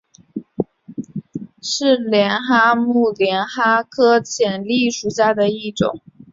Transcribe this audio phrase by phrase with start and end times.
[1.61, 6.01] 是帘蛤目帘蛤科浅蜊属的一种。